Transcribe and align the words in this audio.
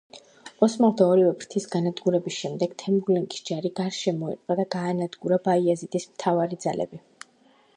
ოსმალთა 0.67 1.07
ორივე 1.15 1.33
ფრთის 1.41 1.67
განადგურების 1.73 2.37
შემდეგ 2.43 2.73
თემურლენგის 2.83 3.43
ჯარი 3.49 3.71
გარს 3.81 3.99
შემოერტყა 4.07 4.57
და 4.61 4.65
გაანადგურა 4.77 5.39
ბაიაზიდის 5.49 6.09
მთავარი 6.15 6.61
ძალები. 6.65 7.01